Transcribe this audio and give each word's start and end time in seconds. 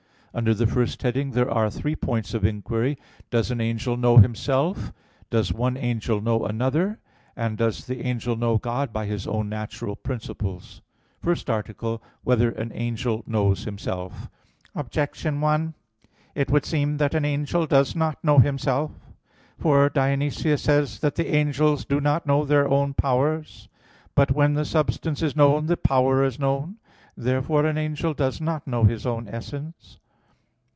Under 0.33 0.53
the 0.53 0.65
first 0.65 1.01
heading 1.01 1.31
there 1.31 1.51
are 1.51 1.69
three 1.69 1.93
points 1.93 2.33
of 2.33 2.45
inquiry: 2.45 2.95
(1) 2.97 3.05
Does 3.31 3.51
an 3.51 3.59
angel 3.59 3.97
know 3.97 4.15
himself? 4.15 4.85
(2) 4.85 4.93
Does 5.29 5.51
one 5.53 5.75
angel 5.75 6.21
know 6.21 6.45
another? 6.45 6.99
(3) 7.35 7.57
Does 7.57 7.85
the 7.85 7.99
angel 8.05 8.37
know 8.37 8.57
God 8.57 8.93
by 8.93 9.07
his 9.07 9.27
own 9.27 9.49
natural 9.49 9.97
principles?_______________________ 9.97 10.81
FIRST 11.21 11.49
ARTICLE 11.49 11.95
[I, 11.95 11.97
Q. 11.97 12.01
56, 12.01 12.07
Art 12.07 12.45
1] 12.45 12.47
Whether 12.47 12.51
an 12.61 12.71
Angel 12.73 13.23
Knows 13.27 13.65
Himself? 13.65 14.29
Objection 14.73 15.41
1: 15.41 15.73
It 16.33 16.49
would 16.49 16.63
seem 16.65 16.95
that 16.95 17.13
an 17.13 17.25
angel 17.25 17.67
does 17.67 17.93
not 17.93 18.23
know 18.23 18.39
himself. 18.39 18.93
For 19.59 19.89
Dionysius 19.89 20.61
says 20.61 20.99
that 21.01 21.15
"the 21.15 21.35
angels 21.35 21.83
do 21.83 21.99
not 21.99 22.25
know 22.25 22.45
their 22.45 22.69
own 22.69 22.93
powers" 22.93 23.67
(Coel. 23.67 23.67
Hier. 23.67 23.67
vi). 24.05 24.11
But, 24.15 24.31
when 24.31 24.53
the 24.53 24.63
substance 24.63 25.21
is 25.21 25.35
known, 25.35 25.65
the 25.65 25.75
power 25.75 26.23
is 26.23 26.39
known. 26.39 26.77
Therefore 27.17 27.65
an 27.65 27.77
angel 27.77 28.13
does 28.13 28.39
not 28.39 28.65
know 28.65 28.85
his 28.85 29.05
own 29.05 29.27
essence. 29.27 29.97